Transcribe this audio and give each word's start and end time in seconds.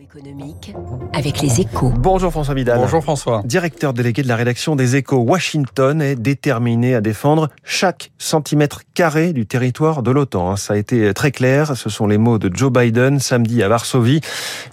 économique 0.00 0.74
avec 1.12 1.40
les 1.40 1.60
échos. 1.60 1.92
Bonjour 1.96 2.30
François 2.30 2.54
Vidal. 2.54 2.78
Bonjour 2.78 3.02
François. 3.02 3.42
Directeur 3.44 3.92
délégué 3.92 4.22
de 4.22 4.28
la 4.28 4.36
rédaction 4.36 4.76
des 4.76 4.96
échos, 4.96 5.18
Washington 5.18 6.00
est 6.02 6.16
déterminé 6.16 6.94
à 6.94 7.00
défendre 7.00 7.48
chaque 7.62 8.10
centimètre 8.18 8.82
carré 8.94 9.32
du 9.32 9.46
territoire 9.46 10.02
de 10.02 10.10
l'OTAN. 10.10 10.50
Hein. 10.50 10.56
Ça 10.56 10.74
a 10.74 10.76
été 10.76 11.12
très 11.14 11.30
clair. 11.30 11.76
Ce 11.76 11.90
sont 11.90 12.06
les 12.06 12.18
mots 12.18 12.38
de 12.38 12.54
Joe 12.54 12.72
Biden 12.72 13.20
samedi 13.20 13.62
à 13.62 13.68
Varsovie. 13.68 14.20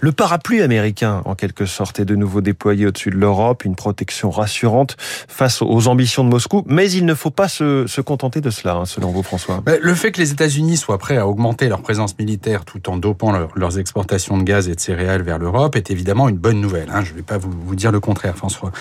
Le 0.00 0.12
parapluie 0.12 0.62
américain, 0.62 1.22
en 1.24 1.34
quelque 1.34 1.66
sorte, 1.66 2.00
est 2.00 2.04
de 2.04 2.16
nouveau 2.16 2.40
déployé 2.40 2.86
au-dessus 2.86 3.10
de 3.10 3.16
l'Europe. 3.16 3.64
Une 3.64 3.76
protection 3.76 4.30
rassurante 4.30 4.96
face 4.98 5.62
aux 5.62 5.88
ambitions 5.88 6.24
de 6.24 6.30
Moscou. 6.30 6.64
Mais 6.66 6.90
il 6.90 7.06
ne 7.06 7.14
faut 7.14 7.30
pas 7.30 7.48
se, 7.48 7.86
se 7.86 8.00
contenter 8.00 8.40
de 8.40 8.50
cela, 8.50 8.74
hein, 8.74 8.84
selon 8.86 9.10
vous 9.10 9.22
François. 9.22 9.62
Le 9.66 9.94
fait 9.94 10.12
que 10.12 10.20
les 10.20 10.32
États-Unis 10.32 10.76
soient 10.76 10.98
prêts 10.98 11.16
à 11.16 11.26
augmenter 11.26 11.68
leur 11.68 11.82
présence 11.82 12.18
militaire 12.18 12.64
tout 12.64 12.88
en 12.88 12.96
dopant 12.96 13.32
leur, 13.32 13.50
leurs 13.54 13.78
exportations 13.78 14.38
de 14.38 14.42
gaz 14.42 14.68
et 14.68 14.74
de 14.74 14.80
céréales 14.80 15.11
vers 15.20 15.38
l'Europe 15.38 15.76
est 15.76 15.90
évidemment 15.90 16.30
une 16.30 16.38
bonne 16.38 16.62
nouvelle. 16.62 16.88
Hein. 16.90 17.02
Je 17.04 17.10
ne 17.10 17.16
vais 17.16 17.22
pas 17.22 17.36
vous, 17.36 17.74
dire 17.74 17.92
le 17.92 18.00
contraire, 18.00 18.34
François. 18.34 18.72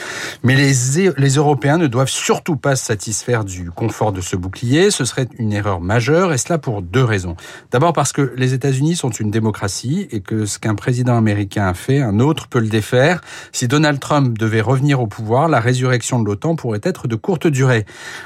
Mais 0.43 0.55
les, 0.55 0.71
les 1.17 1.29
Européens 1.35 1.77
ne 1.77 1.87
doivent 1.87 2.07
surtout 2.07 2.55
pas 2.55 2.77
se 2.77 2.85
satisfaire 2.85 3.43
du 3.43 3.69
confort 3.71 4.13
de 4.13 4.21
ce 4.21 4.37
bouclier. 4.37 4.91
Ce 4.91 5.03
serait 5.03 5.27
une 5.37 5.51
erreur 5.51 5.81
majeure, 5.81 6.31
et 6.31 6.37
cela 6.37 6.57
pour 6.57 6.81
deux 6.81 7.03
raisons. 7.03 7.35
D'abord 7.71 7.91
parce 7.91 8.13
que 8.13 8.33
les 8.37 8.53
États-Unis 8.53 8.95
sont 8.95 9.09
une 9.09 9.31
démocratie 9.31 10.07
et 10.11 10.21
que 10.21 10.45
ce 10.45 10.59
qu'un 10.59 10.75
président 10.75 11.17
américain 11.17 11.67
a 11.67 11.73
fait, 11.73 11.99
un 12.01 12.20
autre 12.20 12.48
peut 12.48 12.59
le 12.59 12.70
défaire. 12.70 13.20
Si 13.51 13.67
Donald 13.67 13.99
Trump 13.99 14.37
devait 14.37 14.61
revenir 14.61 15.01
au 15.01 15.07
pouvoir, 15.07 15.49
la 15.49 15.59
résurrection 15.59 16.21
de 16.21 16.25
l'OTAN 16.25 16.55
pourrait 16.55 16.81
être 16.84 17.07
de 17.07 17.15
courte 17.15 17.48
durée. 17.48 17.85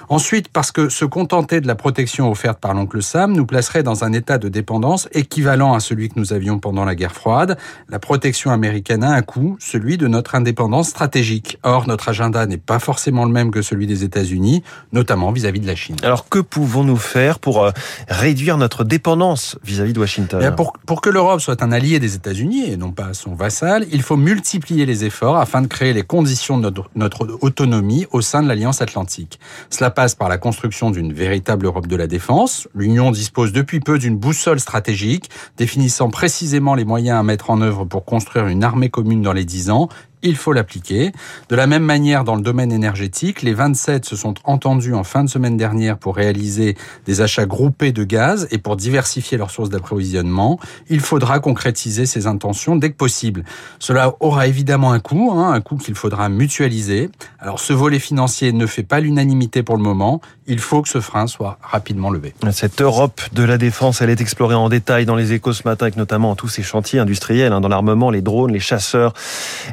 Ensuite, 0.09 0.49
parce 0.49 0.71
que 0.71 0.89
se 0.89 1.05
contenter 1.05 1.61
de 1.61 1.67
la 1.67 1.75
protection 1.75 2.29
offerte 2.29 2.59
par 2.59 2.73
l'oncle 2.73 3.01
Sam 3.01 3.33
nous 3.33 3.45
placerait 3.45 3.83
dans 3.83 4.03
un 4.03 4.11
état 4.11 4.37
de 4.37 4.49
dépendance 4.49 5.07
équivalent 5.13 5.73
à 5.73 5.79
celui 5.79 6.09
que 6.09 6.19
nous 6.19 6.33
avions 6.33 6.59
pendant 6.59 6.83
la 6.83 6.95
guerre 6.95 7.13
froide. 7.13 7.57
La 7.95 7.99
protection 7.99 8.51
américaine 8.51 9.05
a 9.05 9.11
un 9.11 9.21
coût, 9.21 9.55
celui 9.57 9.97
de 9.97 10.07
notre 10.07 10.35
indépendance 10.35 10.89
stratégique. 10.89 11.59
Or, 11.63 11.87
notre 11.87 12.09
agenda 12.09 12.45
n'est 12.45 12.57
pas 12.57 12.79
forcément 12.79 13.23
le 13.23 13.31
même 13.31 13.51
que 13.51 13.61
celui 13.61 13.87
des 13.87 14.03
États-Unis, 14.03 14.63
notamment 14.91 15.31
vis-à-vis 15.31 15.61
de 15.61 15.67
la 15.67 15.75
Chine. 15.75 15.95
Alors, 16.03 16.27
que 16.27 16.39
pouvons-nous 16.39 16.97
faire 16.97 17.39
pour 17.39 17.63
euh, 17.63 17.71
réduire 18.09 18.57
notre 18.57 18.83
dépendance 18.83 19.57
vis-à-vis 19.63 19.93
de 19.93 20.01
Washington? 20.01 20.41
Bien, 20.41 20.51
pour, 20.51 20.73
pour 20.85 20.99
que 20.99 21.09
l'Europe 21.09 21.39
soit 21.39 21.63
un 21.63 21.71
allié 21.71 21.99
des 21.99 22.15
États-Unis 22.15 22.69
et 22.69 22.75
non 22.75 22.91
pas 22.91 23.13
son 23.13 23.33
vassal, 23.33 23.85
il 23.89 24.01
faut 24.01 24.17
multiplier 24.17 24.85
les 24.85 25.05
efforts 25.05 25.37
afin 25.37 25.61
de 25.61 25.67
créer 25.67 25.93
les 25.93 26.03
conditions 26.03 26.57
de 26.57 26.63
notre, 26.63 26.89
notre 26.95 27.25
autonomie 27.39 28.07
au 28.11 28.19
sein 28.19 28.43
de 28.43 28.49
l'Alliance 28.49 28.81
Atlantique. 28.81 29.39
Cela 29.69 29.89
passe 29.89 30.15
par 30.15 30.27
la 30.27 30.37
construction 30.37 30.91
d'une 30.91 31.13
véritable 31.13 31.65
Europe 31.65 31.87
de 31.87 31.95
la 31.95 32.07
défense. 32.07 32.67
L'Union 32.75 33.11
dispose 33.11 33.53
depuis 33.53 33.79
peu 33.79 33.97
d'une 33.97 34.17
boussole 34.17 34.59
stratégique 34.59 35.29
définissant 35.55 36.09
précisément 36.09 36.75
les 36.75 36.83
moyens 36.83 37.17
à 37.17 37.23
mettre 37.23 37.51
en 37.51 37.61
œuvre 37.61 37.84
pour 37.89 38.05
construire 38.05 38.47
une 38.47 38.63
armée 38.63 38.89
commune 38.89 39.21
dans 39.21 39.33
les 39.33 39.45
dix 39.45 39.69
ans 39.69 39.89
il 40.25 40.35
faut 40.35 40.53
l'appliquer. 40.53 41.11
De 41.49 41.55
la 41.55 41.67
même 41.67 41.83
manière, 41.83 42.23
dans 42.23 42.35
le 42.35 42.41
domaine 42.41 42.71
énergétique, 42.71 43.41
les 43.41 43.53
27 43.53 44.05
se 44.05 44.15
sont 44.15 44.33
entendus 44.43 44.93
en 44.93 45.03
fin 45.03 45.23
de 45.23 45.29
semaine 45.29 45.57
dernière 45.57 45.97
pour 45.97 46.15
réaliser 46.15 46.75
des 47.05 47.21
achats 47.21 47.45
groupés 47.45 47.91
de 47.91 48.03
gaz 48.03 48.47
et 48.51 48.57
pour 48.57 48.75
diversifier 48.75 49.37
leurs 49.37 49.51
sources 49.51 49.69
d'approvisionnement. 49.69 50.59
Il 50.89 50.99
faudra 50.99 51.39
concrétiser 51.39 52.05
ces 52.05 52.27
intentions 52.27 52.75
dès 52.75 52.89
que 52.89 52.97
possible. 52.97 53.43
Cela 53.79 54.15
aura 54.19 54.47
évidemment 54.47 54.91
un 54.91 54.99
coût, 54.99 55.31
hein, 55.33 55.53
un 55.53 55.61
coût 55.61 55.77
qu'il 55.77 55.95
faudra 55.95 56.29
mutualiser. 56.29 57.09
Alors 57.39 57.59
ce 57.59 57.73
volet 57.73 57.99
financier 57.99 58.51
ne 58.51 58.65
fait 58.65 58.83
pas 58.83 58.99
l'unanimité 58.99 59.63
pour 59.63 59.77
le 59.77 59.83
moment. 59.83 60.21
Il 60.47 60.59
faut 60.59 60.81
que 60.81 60.89
ce 60.89 61.01
frein 61.01 61.27
soit 61.27 61.57
rapidement 61.61 62.09
levé. 62.09 62.33
Cette 62.51 62.81
Europe 62.81 63.21
de 63.33 63.43
la 63.43 63.57
défense, 63.57 64.01
elle 64.01 64.09
est 64.11 64.21
explorée 64.21 64.55
en 64.55 64.69
détail 64.69 65.05
dans 65.05 65.15
les 65.15 65.33
échos 65.33 65.53
ce 65.53 65.63
matin, 65.65 65.85
avec 65.85 65.97
notamment 65.97 66.35
tous 66.35 66.47
ces 66.47 66.61
chantiers 66.63 66.99
industriels, 66.99 67.51
hein, 67.51 67.61
dans 67.61 67.67
l'armement, 67.67 68.11
les 68.11 68.21
drones, 68.21 68.51
les 68.51 68.59
chasseurs, 68.59 69.13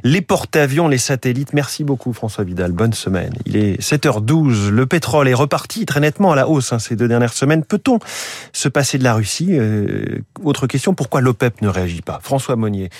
les 0.02 0.22
les 0.88 0.98
satellites. 0.98 1.52
Merci 1.52 1.84
beaucoup 1.84 2.12
François 2.12 2.44
Vidal. 2.44 2.72
Bonne 2.72 2.92
semaine. 2.92 3.32
Il 3.46 3.56
est 3.56 3.80
7h12. 3.80 4.68
Le 4.68 4.86
pétrole 4.86 5.28
est 5.28 5.34
reparti 5.34 5.86
très 5.86 6.00
nettement 6.00 6.32
à 6.32 6.36
la 6.36 6.48
hausse 6.48 6.72
hein, 6.72 6.78
ces 6.78 6.96
deux 6.96 7.08
dernières 7.08 7.32
semaines. 7.32 7.64
Peut-on 7.64 7.98
se 8.52 8.68
passer 8.68 8.98
de 8.98 9.04
la 9.04 9.14
Russie? 9.14 9.50
Euh, 9.52 10.22
Autre 10.42 10.66
question, 10.66 10.94
pourquoi 10.94 11.20
l'OPEP 11.20 11.62
ne 11.62 11.68
réagit 11.68 12.02
pas? 12.02 12.20
François 12.22 12.56
Monnier. 12.56 12.90